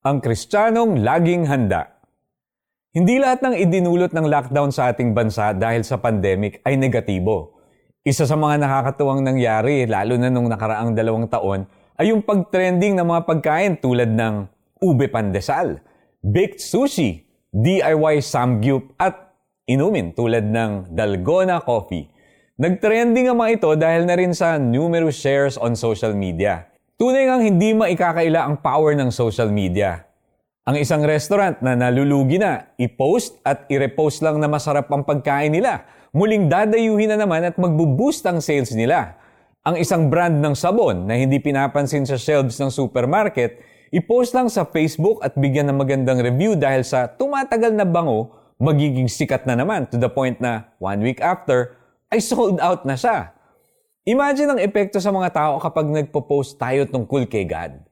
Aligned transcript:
Ang 0.00 0.24
Kristiyanong 0.24 1.04
laging 1.04 1.44
handa. 1.44 2.00
Hindi 2.96 3.20
lahat 3.20 3.44
ng 3.44 3.52
idinulot 3.52 4.16
ng 4.16 4.32
lockdown 4.32 4.72
sa 4.72 4.88
ating 4.88 5.12
bansa 5.12 5.52
dahil 5.52 5.84
sa 5.84 6.00
pandemic 6.00 6.64
ay 6.64 6.80
negatibo. 6.80 7.60
Isa 8.00 8.24
sa 8.24 8.32
mga 8.32 8.64
nakakatuwang 8.64 9.20
nangyari, 9.20 9.84
lalo 9.84 10.16
na 10.16 10.32
nung 10.32 10.48
nakaraang 10.48 10.96
dalawang 10.96 11.28
taon, 11.28 11.68
ay 12.00 12.16
yung 12.16 12.24
pag-trending 12.24 12.96
ng 12.96 13.04
mga 13.12 13.22
pagkain 13.28 13.76
tulad 13.76 14.08
ng 14.08 14.48
ube 14.80 15.04
pandesal, 15.12 15.84
baked 16.24 16.64
sushi, 16.64 17.20
DIY 17.52 18.24
samgyup 18.24 18.96
at 18.96 19.36
inumin 19.68 20.16
tulad 20.16 20.48
ng 20.48 20.96
dalgona 20.96 21.60
coffee. 21.60 22.08
Nag-trending 22.56 23.28
ang 23.28 23.36
mga 23.36 23.52
ito 23.52 23.70
dahil 23.76 24.08
na 24.08 24.16
rin 24.16 24.32
sa 24.32 24.56
numerous 24.56 25.20
shares 25.20 25.60
on 25.60 25.76
social 25.76 26.16
media. 26.16 26.69
Tunay 27.00 27.24
ngang 27.24 27.40
hindi 27.48 27.72
maikakaila 27.72 28.44
ang 28.44 28.60
power 28.60 28.92
ng 28.92 29.08
social 29.08 29.48
media. 29.48 30.04
Ang 30.68 30.84
isang 30.84 31.00
restaurant 31.00 31.56
na 31.64 31.72
nalulugi 31.72 32.36
na, 32.36 32.76
i-post 32.76 33.40
at 33.40 33.64
i-repost 33.72 34.20
lang 34.20 34.36
na 34.36 34.52
masarap 34.52 34.84
ang 34.92 35.08
pagkain 35.08 35.48
nila. 35.48 35.88
Muling 36.12 36.52
dadayuhin 36.52 37.08
na 37.08 37.16
naman 37.16 37.40
at 37.40 37.56
magbo-boost 37.56 38.20
ang 38.28 38.44
sales 38.44 38.76
nila. 38.76 39.16
Ang 39.64 39.80
isang 39.80 40.12
brand 40.12 40.44
ng 40.44 40.52
sabon 40.52 41.08
na 41.08 41.16
hindi 41.16 41.40
pinapansin 41.40 42.04
sa 42.04 42.20
shelves 42.20 42.60
ng 42.60 42.68
supermarket, 42.68 43.64
i-post 43.96 44.36
lang 44.36 44.52
sa 44.52 44.68
Facebook 44.68 45.24
at 45.24 45.32
bigyan 45.40 45.72
ng 45.72 45.80
magandang 45.80 46.20
review 46.20 46.52
dahil 46.52 46.84
sa 46.84 47.08
tumatagal 47.08 47.80
na 47.80 47.88
bango, 47.88 48.28
magiging 48.60 49.08
sikat 49.08 49.48
na 49.48 49.56
naman 49.56 49.88
to 49.88 49.96
the 49.96 50.12
point 50.12 50.36
na 50.36 50.68
one 50.76 51.00
week 51.00 51.24
after, 51.24 51.80
ay 52.12 52.20
sold 52.20 52.60
out 52.60 52.84
na 52.84 52.92
siya. 52.92 53.32
Imagine 54.08 54.56
ang 54.56 54.60
epekto 54.64 54.96
sa 54.96 55.12
mga 55.12 55.28
tao 55.28 55.60
kapag 55.60 55.84
nagpo-post 55.84 56.56
tayo 56.56 56.88
tungkol 56.88 57.28
kay 57.28 57.44
God. 57.44 57.84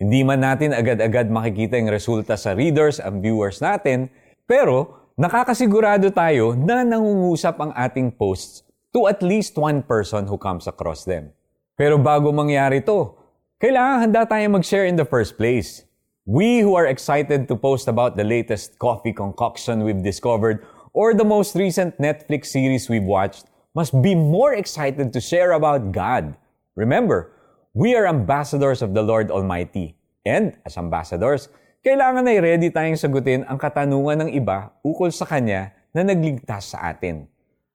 Hindi 0.00 0.24
man 0.24 0.40
natin 0.40 0.72
agad-agad 0.72 1.28
makikita 1.28 1.76
yung 1.76 1.92
resulta 1.92 2.40
sa 2.40 2.56
readers 2.56 2.96
and 2.96 3.20
viewers 3.20 3.60
natin, 3.60 4.08
pero 4.48 4.96
nakakasigurado 5.20 6.08
tayo 6.16 6.56
na 6.56 6.80
nangungusap 6.80 7.60
ang 7.60 7.76
ating 7.76 8.08
posts 8.08 8.64
to 8.88 9.04
at 9.04 9.20
least 9.20 9.52
one 9.60 9.84
person 9.84 10.24
who 10.24 10.40
comes 10.40 10.64
across 10.64 11.04
them. 11.04 11.28
Pero 11.76 12.00
bago 12.00 12.32
mangyari 12.32 12.80
to, 12.80 13.12
kailangan 13.60 14.08
handa 14.08 14.24
tayo 14.24 14.48
mag-share 14.48 14.88
in 14.88 14.96
the 14.96 15.04
first 15.04 15.36
place. 15.36 15.84
We 16.24 16.64
who 16.64 16.72
are 16.72 16.88
excited 16.88 17.52
to 17.52 17.54
post 17.60 17.84
about 17.84 18.16
the 18.16 18.24
latest 18.24 18.80
coffee 18.80 19.12
concoction 19.12 19.84
we've 19.84 20.00
discovered 20.00 20.64
or 20.96 21.12
the 21.12 21.28
most 21.28 21.52
recent 21.52 22.00
Netflix 22.00 22.48
series 22.48 22.88
we've 22.88 23.04
watched 23.04 23.49
must 23.74 23.94
be 24.02 24.14
more 24.14 24.54
excited 24.54 25.12
to 25.12 25.20
share 25.22 25.52
about 25.52 25.92
God. 25.92 26.34
Remember, 26.74 27.30
we 27.74 27.94
are 27.94 28.06
ambassadors 28.06 28.82
of 28.82 28.94
the 28.94 29.02
Lord 29.02 29.30
Almighty. 29.30 29.94
And 30.26 30.58
as 30.66 30.74
ambassadors, 30.74 31.48
kailangan 31.86 32.26
ay 32.26 32.42
ready 32.42 32.68
tayong 32.68 32.98
sagutin 32.98 33.46
ang 33.46 33.56
katanungan 33.56 34.26
ng 34.26 34.30
iba 34.34 34.74
ukol 34.82 35.14
sa 35.14 35.24
Kanya 35.24 35.72
na 35.94 36.02
nagligtas 36.02 36.74
sa 36.74 36.90
atin. 36.90 37.30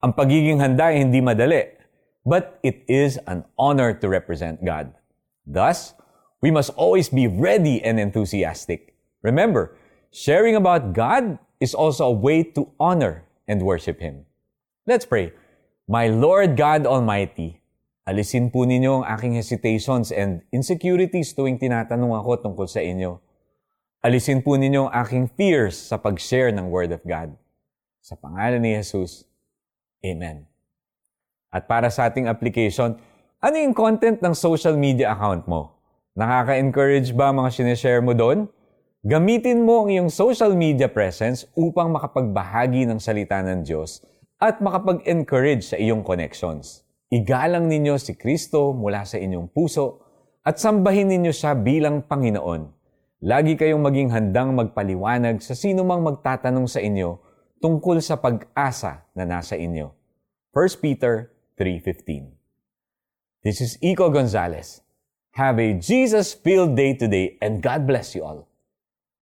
Ang 0.00 0.12
pagiging 0.14 0.62
handa 0.62 0.94
ay 0.94 1.02
hindi 1.04 1.20
madali, 1.20 1.68
but 2.24 2.62
it 2.62 2.86
is 2.88 3.18
an 3.28 3.44
honor 3.58 3.92
to 3.92 4.08
represent 4.08 4.62
God. 4.64 4.94
Thus, 5.44 5.92
we 6.40 6.48
must 6.48 6.70
always 6.78 7.10
be 7.10 7.28
ready 7.28 7.82
and 7.84 8.00
enthusiastic. 8.00 8.96
Remember, 9.20 9.76
sharing 10.08 10.56
about 10.56 10.94
God 10.94 11.36
is 11.60 11.76
also 11.76 12.08
a 12.08 12.14
way 12.14 12.46
to 12.56 12.72
honor 12.80 13.28
and 13.44 13.60
worship 13.60 14.00
Him. 14.00 14.24
Let's 14.86 15.04
pray. 15.04 15.36
My 15.90 16.06
Lord 16.06 16.54
God 16.54 16.86
Almighty, 16.86 17.58
alisin 18.06 18.54
po 18.54 18.62
ninyo 18.62 19.02
ang 19.02 19.10
aking 19.10 19.34
hesitations 19.34 20.14
and 20.14 20.38
insecurities 20.54 21.34
tuwing 21.34 21.58
tinatanong 21.58 22.14
ako 22.14 22.46
tungkol 22.46 22.70
sa 22.70 22.78
inyo. 22.78 23.18
Alisin 23.98 24.38
po 24.38 24.54
ninyo 24.54 24.86
ang 24.86 24.94
aking 25.02 25.26
fears 25.34 25.74
sa 25.74 25.98
pag-share 25.98 26.54
ng 26.54 26.70
Word 26.70 26.94
of 26.94 27.02
God. 27.02 27.34
Sa 27.98 28.14
pangalan 28.14 28.62
ni 28.62 28.78
Jesus, 28.78 29.26
Amen. 30.06 30.46
At 31.50 31.66
para 31.66 31.90
sa 31.90 32.06
ating 32.06 32.30
application, 32.30 32.94
ano 33.42 33.56
yung 33.58 33.74
content 33.74 34.22
ng 34.22 34.30
social 34.30 34.78
media 34.78 35.10
account 35.10 35.50
mo? 35.50 35.74
Nakaka-encourage 36.14 37.10
ba 37.18 37.34
mga 37.34 37.50
sineshare 37.50 37.98
mo 37.98 38.14
doon? 38.14 38.46
Gamitin 39.02 39.66
mo 39.66 39.82
ang 39.82 39.90
iyong 39.90 40.06
social 40.06 40.54
media 40.54 40.86
presence 40.86 41.50
upang 41.58 41.90
makapagbahagi 41.90 42.86
ng 42.86 43.02
salita 43.02 43.42
ng 43.42 43.66
Diyos 43.66 44.06
at 44.40 44.64
makapag-encourage 44.64 45.68
sa 45.68 45.76
iyong 45.76 46.00
connections. 46.00 46.82
Igalang 47.12 47.68
ninyo 47.68 48.00
si 48.00 48.16
Kristo 48.16 48.72
mula 48.72 49.04
sa 49.04 49.20
inyong 49.20 49.52
puso 49.52 50.00
at 50.40 50.56
sambahin 50.56 51.12
ninyo 51.12 51.28
siya 51.28 51.52
bilang 51.52 52.08
Panginoon. 52.08 52.72
Lagi 53.20 53.60
kayong 53.60 53.84
maging 53.84 54.08
handang 54.08 54.56
magpaliwanag 54.56 55.44
sa 55.44 55.52
sino 55.52 55.84
mang 55.84 56.00
magtatanong 56.00 56.64
sa 56.64 56.80
inyo 56.80 57.20
tungkol 57.60 58.00
sa 58.00 58.16
pag-asa 58.16 59.04
na 59.12 59.28
nasa 59.28 59.60
inyo. 59.60 59.92
1 60.56 60.82
Peter 60.82 61.28
3.15 61.60 63.44
This 63.44 63.60
is 63.60 63.76
Iko 63.84 64.08
Gonzalez. 64.08 64.80
Have 65.36 65.60
a 65.60 65.76
Jesus-filled 65.76 66.74
day 66.74 66.96
today 66.96 67.36
and 67.44 67.60
God 67.60 67.84
bless 67.84 68.16
you 68.16 68.24
all. 68.24 68.49